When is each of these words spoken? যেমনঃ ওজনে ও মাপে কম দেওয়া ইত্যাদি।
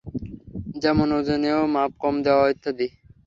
যেমনঃ 0.75 1.13
ওজনে 1.17 1.51
ও 1.59 1.63
মাপে 1.73 1.95
কম 2.01 2.15
দেওয়া 2.25 2.45
ইত্যাদি। 2.53 2.87